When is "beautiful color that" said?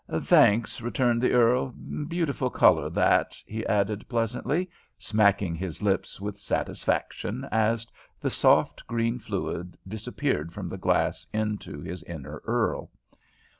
2.07-3.35